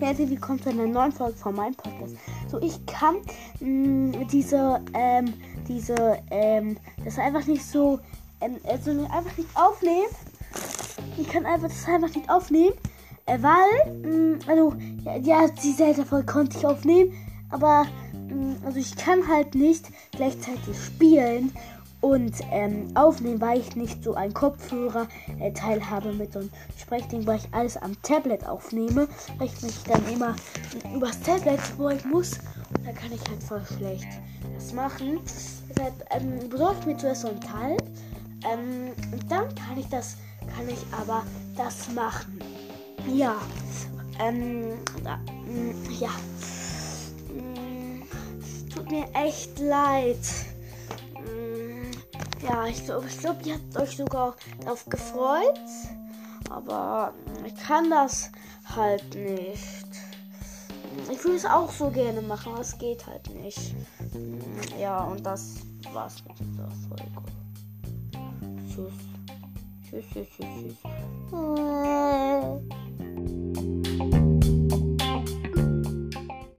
[0.00, 2.16] herzlich willkommen zu einer neuen Folge von meinem Podcast.
[2.50, 3.16] So, ich kann
[3.60, 5.34] mh, diese, ähm,
[5.66, 8.00] diese, ähm, das einfach nicht so,
[8.40, 10.08] ähm, also einfach nicht aufnehmen.
[11.18, 12.74] Ich kann einfach das einfach nicht aufnehmen,
[13.26, 14.72] äh, weil, mh, also,
[15.04, 17.12] ja, ja die seltene Folge konnte ich aufnehmen,
[17.50, 21.52] aber, mh, also ich kann halt nicht gleichzeitig spielen
[22.00, 27.26] und ähm, aufnehmen, weil ich nicht so ein Kopfhörer-Teil äh, habe mit so einem Sprechding,
[27.26, 30.36] weil ich alles am Tablet aufnehme, weil ich mich dann immer
[30.94, 32.38] übers Tablet beugen muss.
[32.76, 34.08] Und dann kann ich halt voll schlecht
[34.54, 35.20] das machen.
[35.68, 37.76] Deshalb ähm, besorge ich mir zuerst so ein Teil.
[38.44, 40.16] Ähm, und dann kann ich das,
[40.56, 41.24] kann ich aber
[41.56, 42.38] das machen.
[43.12, 43.36] Ja.
[44.20, 46.10] Ähm, da, mm, ja.
[47.32, 48.02] Mm,
[48.72, 50.18] tut mir echt leid.
[52.42, 55.60] Ja, ich glaube, ich glaub, ihr habt euch sogar darauf gefreut.
[56.50, 57.12] Aber
[57.44, 58.30] ich kann das
[58.74, 59.86] halt nicht.
[61.10, 63.74] Ich würde es auch so gerne machen, aber es geht halt nicht.
[64.80, 65.56] Ja, und das
[65.92, 67.04] war's mit dieser Folge.
[68.68, 68.92] Tschüss.
[69.88, 72.07] Tschüss, tschüss, tschüss, tschüss.